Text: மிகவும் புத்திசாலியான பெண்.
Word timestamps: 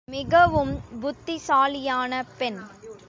மிகவும் 0.07 0.71
புத்திசாலியான 1.01 2.23
பெண். 2.37 2.59